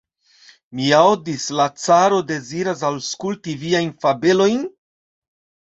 Mi 0.79 0.87
aŭdis, 0.99 1.45
la 1.59 1.67
caro 1.83 2.23
deziras 2.33 2.83
aŭskulti 2.91 3.57
viajn 3.67 3.95
fabelojn? 4.07 4.69